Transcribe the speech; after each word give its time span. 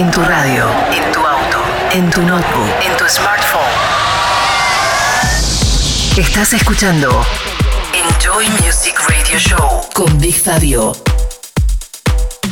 En 0.00 0.10
tu 0.10 0.22
radio, 0.22 0.64
en 0.96 1.12
tu 1.12 1.20
auto, 1.20 1.58
en 1.92 2.08
tu 2.08 2.22
notebook, 2.22 2.70
en 2.82 2.96
tu 2.96 3.04
smartphone. 3.06 3.60
Estás 6.16 6.54
escuchando 6.54 7.22
Enjoy 7.92 8.46
Music 8.64 8.94
Radio 9.06 9.38
Show 9.38 9.80
con 9.92 10.18
Big 10.18 10.34
Fabio. 10.34 10.96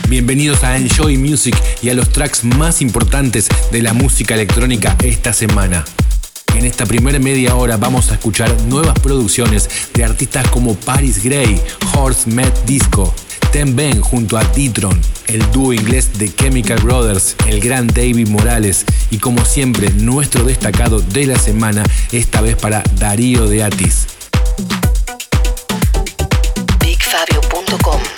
Bienvenidos 0.08 0.62
a 0.62 0.76
Enjoy 0.76 1.16
Music 1.16 1.56
y 1.80 1.88
a 1.88 1.94
los 1.94 2.10
tracks 2.10 2.44
más 2.44 2.82
importantes 2.82 3.48
de 3.72 3.80
la 3.80 3.94
música 3.94 4.34
electrónica 4.34 4.94
esta 5.02 5.32
semana. 5.32 5.86
En 6.54 6.66
esta 6.66 6.84
primera 6.84 7.18
media 7.18 7.54
hora 7.54 7.78
vamos 7.78 8.10
a 8.10 8.14
escuchar 8.16 8.54
nuevas 8.66 8.98
producciones 8.98 9.70
de 9.94 10.04
artistas 10.04 10.46
como 10.48 10.74
Paris 10.74 11.24
Gray, 11.24 11.58
Horse 11.94 12.28
Met 12.28 12.54
Disco, 12.66 13.14
Ten 13.52 13.74
Ben 13.74 14.02
junto 14.02 14.36
a 14.36 14.44
D-Tron, 14.44 15.00
el 15.28 15.50
dúo 15.52 15.72
inglés 15.72 16.18
de 16.18 16.34
Chemical 16.34 16.80
Brothers, 16.80 17.36
el 17.46 17.60
gran 17.60 17.86
David 17.86 18.28
Morales 18.28 18.84
y 19.10 19.18
como 19.18 19.44
siempre 19.44 19.90
nuestro 19.90 20.44
destacado 20.44 21.00
de 21.00 21.26
la 21.26 21.38
semana, 21.38 21.84
esta 22.12 22.40
vez 22.40 22.56
para 22.56 22.82
Darío 22.98 23.46
de 23.46 23.62
Atis. 23.62 24.06
BigFabio.com 26.80 28.17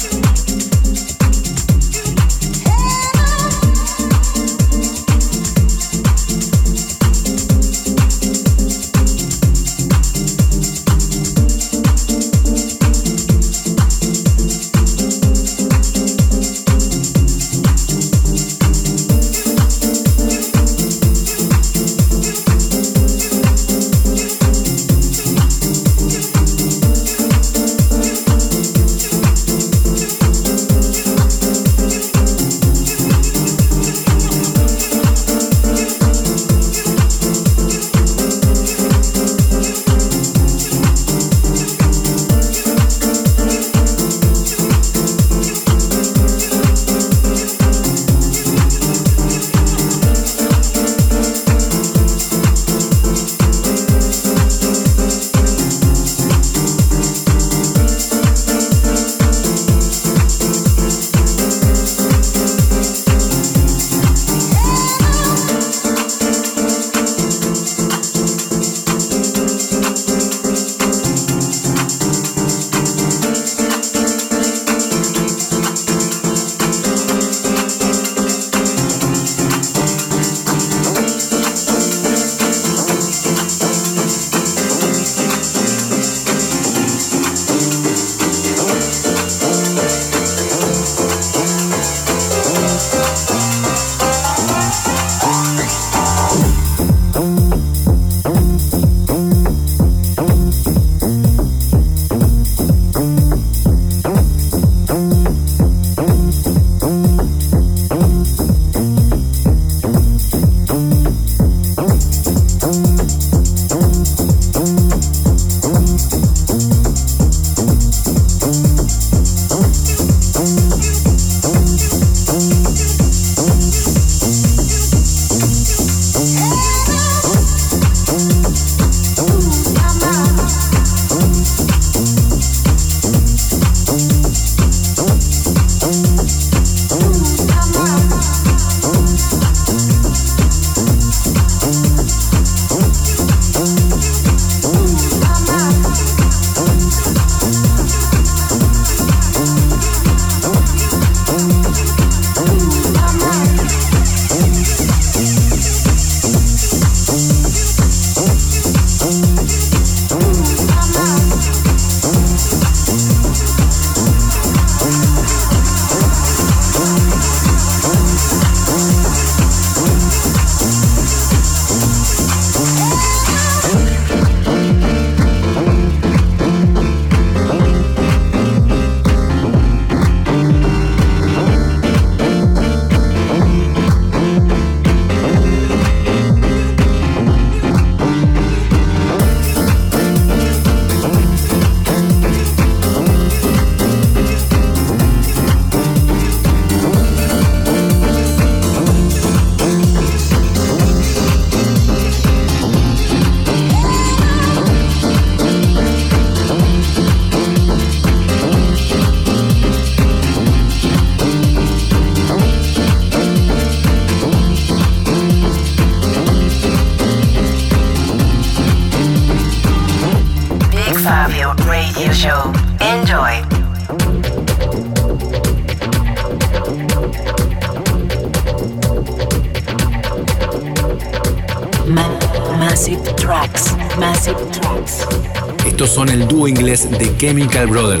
Chemical 237.21 237.67
Brothers. 237.67 238.00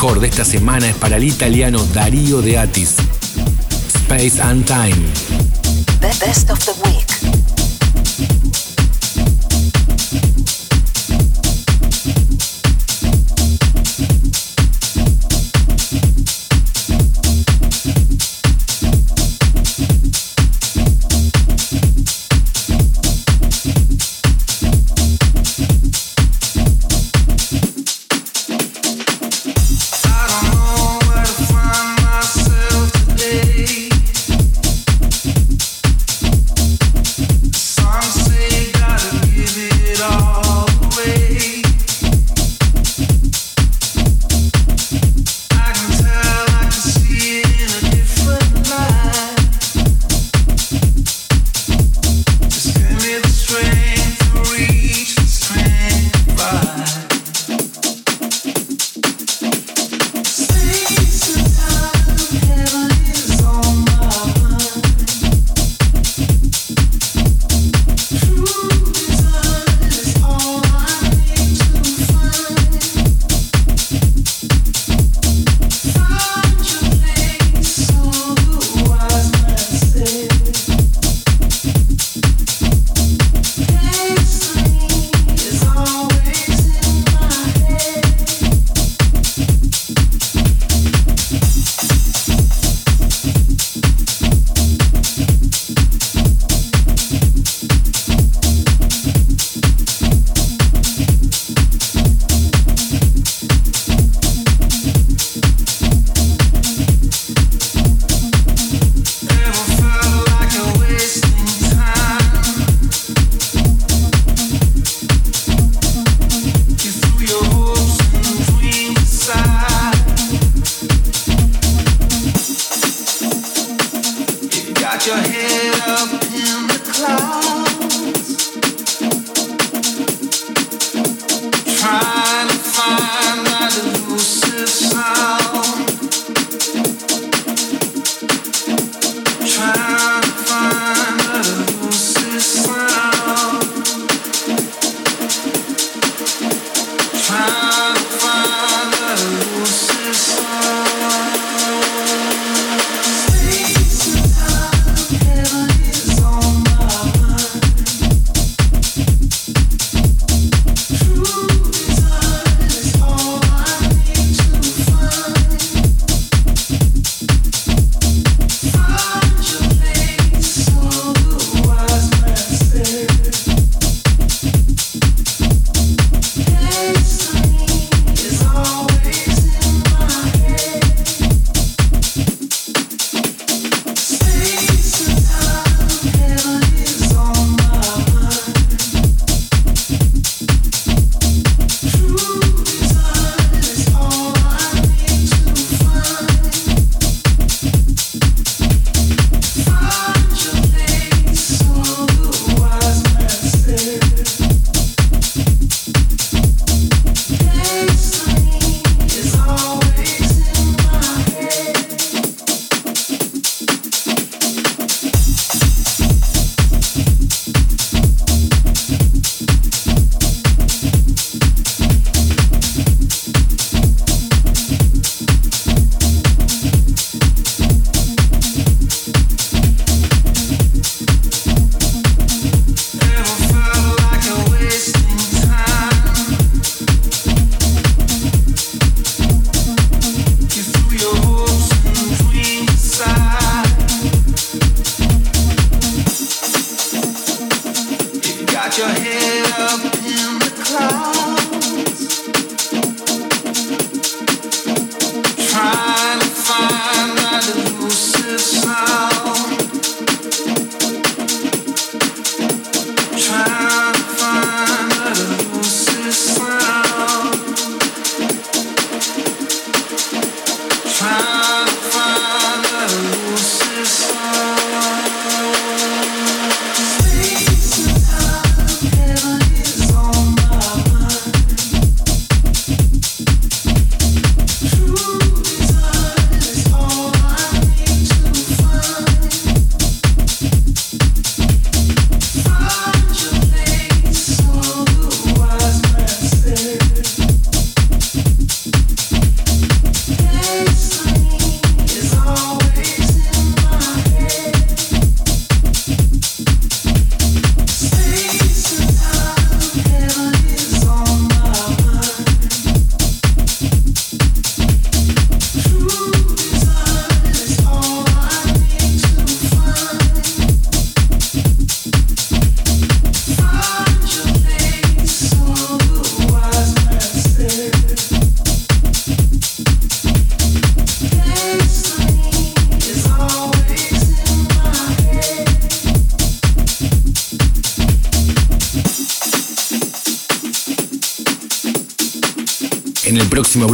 Mejor 0.00 0.20
de 0.20 0.28
esta 0.28 0.44
semana 0.44 0.88
es 0.88 0.94
para 0.94 1.16
el 1.16 1.24
italiano 1.24 1.84
Darío 1.92 2.40
De 2.40 2.56
Atis. 2.56 2.94
Space 4.04 4.40
and 4.40 4.64
Time. 4.64 4.94
The 6.00 6.24
Best 6.24 6.50
of 6.50 6.64
the 6.64 6.77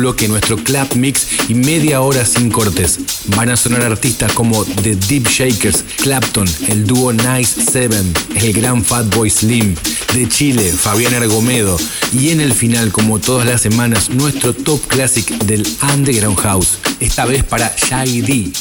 bloque 0.05 0.29
nuestro 0.29 0.59
club 0.59 0.87
mix 0.97 1.29
y 1.49 1.55
media 1.55 2.03
hora 2.03 2.27
sin 2.27 2.51
cortes. 2.51 2.99
Van 3.37 3.49
a 3.49 3.57
sonar 3.57 3.81
artistas 3.81 4.31
como 4.35 4.63
The 4.63 4.97
Deep 4.97 5.27
Shakers, 5.27 5.83
Clapton, 6.03 6.47
el 6.69 6.87
dúo 6.87 7.11
Nice 7.15 7.63
Seven, 7.63 8.13
el 8.37 8.53
gran 8.53 8.85
Fatboy 8.85 9.31
Slim, 9.31 9.75
de 10.13 10.29
Chile, 10.29 10.71
Fabián 10.71 11.15
Argomedo 11.15 11.79
y 12.13 12.33
en 12.33 12.43
el 12.43 12.53
final, 12.53 12.93
como 12.93 13.19
todas 13.19 13.47
las 13.47 13.63
semanas, 13.63 14.11
nuestro 14.11 14.53
top 14.53 14.79
classic 14.89 15.27
del 15.45 15.67
Underground 15.95 16.39
House, 16.39 16.77
esta 17.01 17.25
vez 17.25 17.43
para 17.43 17.75
Shai 17.75 18.21
D. 18.21 18.53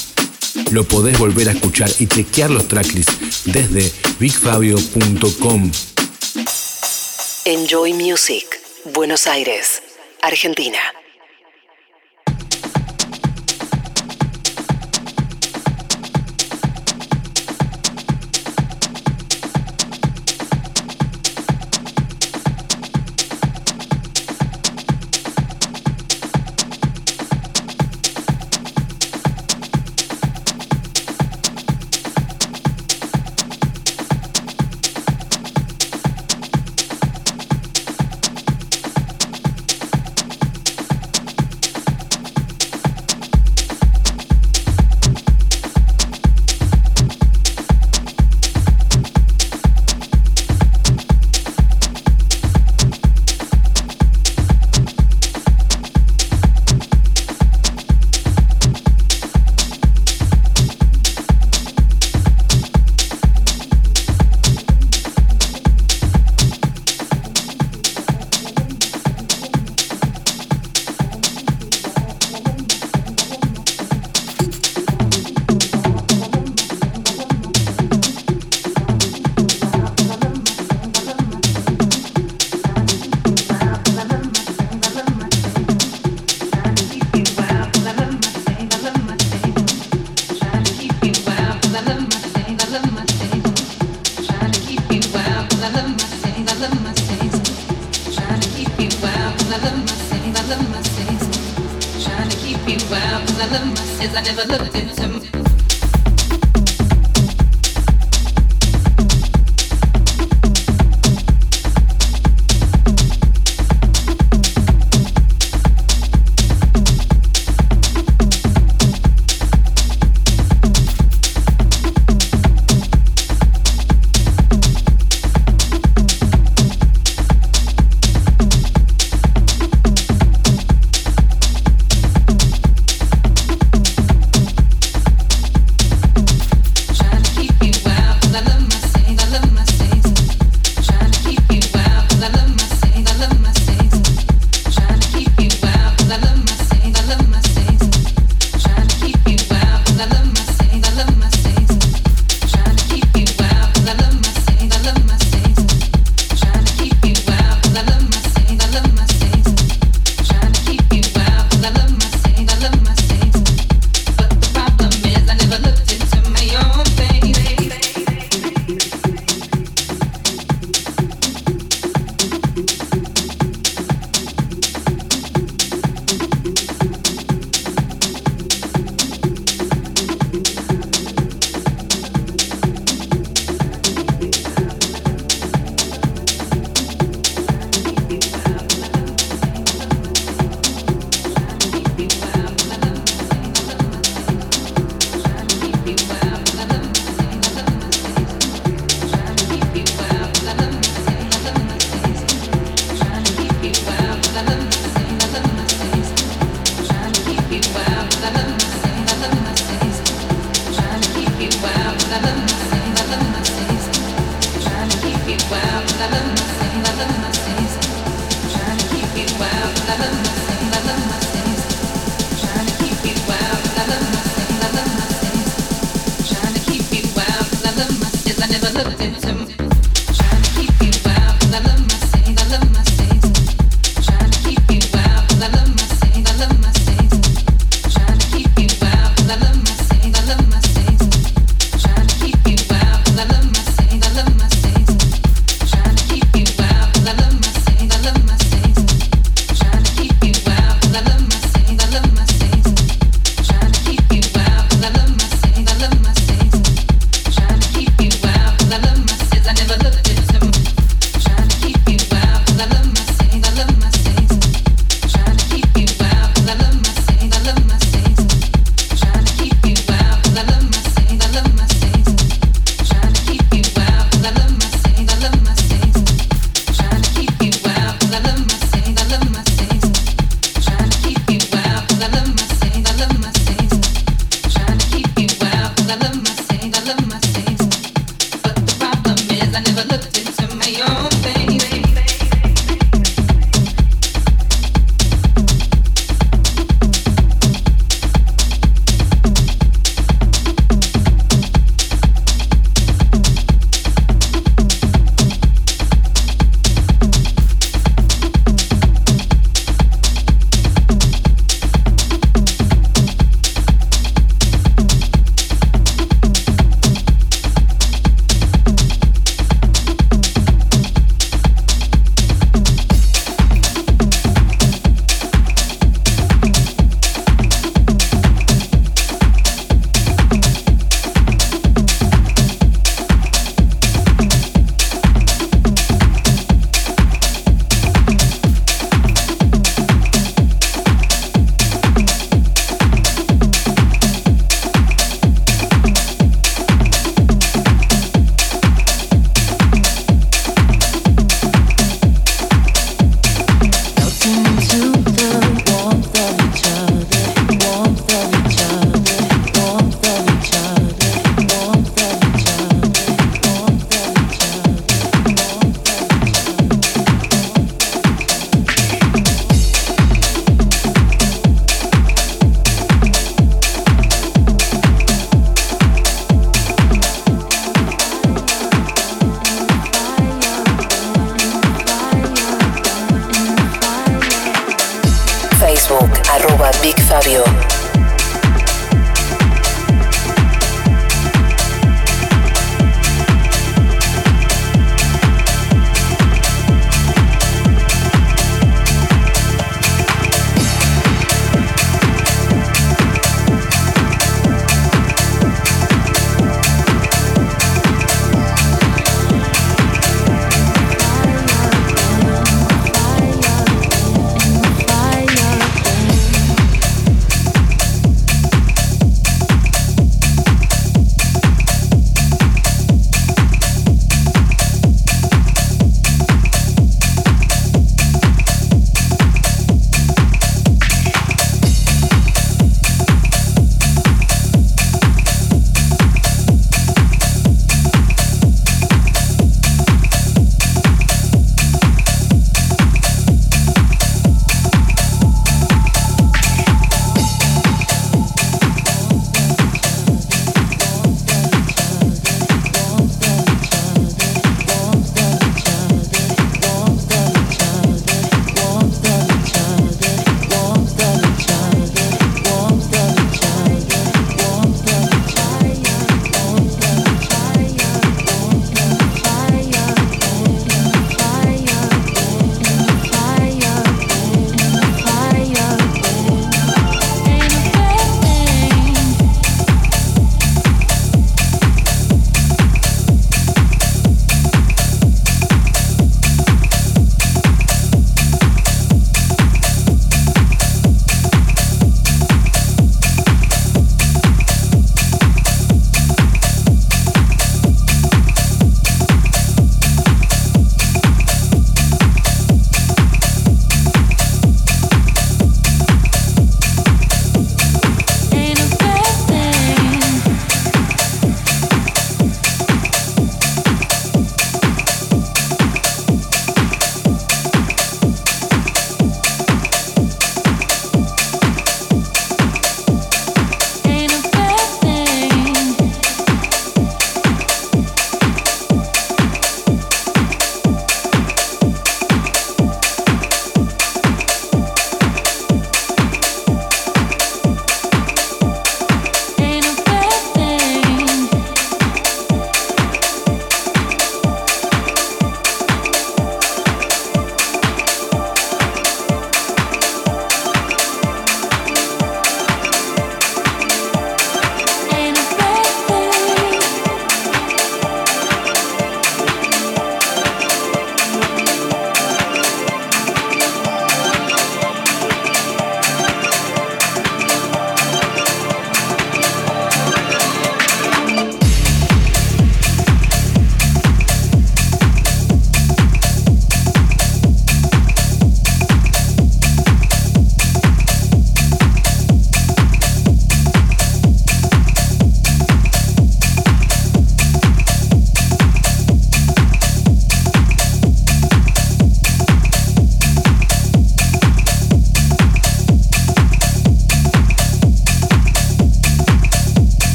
Lo 0.72 0.86
podés 0.86 1.20
volver 1.20 1.50
a 1.50 1.52
escuchar 1.52 1.92
y 2.00 2.08
chequear 2.08 2.52
los 2.52 2.70
tracklists 2.70 3.44
desde 3.44 3.92
bigfabio.com. 4.18 5.72
Enjoy 7.44 7.92
Music, 7.92 8.62
Buenos 8.94 9.28
Aires, 9.28 9.82
Argentina. 10.22 10.80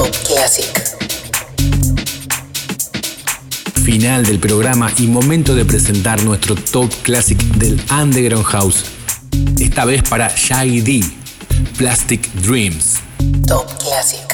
Top 0.00 0.16
Classic. 0.26 0.96
Final 3.84 4.24
del 4.24 4.38
programa 4.38 4.90
y 4.96 5.06
momento 5.06 5.54
de 5.54 5.66
presentar 5.66 6.22
nuestro 6.24 6.54
Top 6.54 6.90
Classic 7.02 7.36
del 7.36 7.78
Underground 7.92 8.46
House. 8.46 8.84
Esta 9.60 9.84
vez 9.84 10.02
para 10.08 10.34
Shaggy 10.34 10.80
D. 10.80 11.04
Plastic 11.76 12.32
Dreams. 12.32 13.00
Top 13.46 13.66
Classic. 13.78 14.29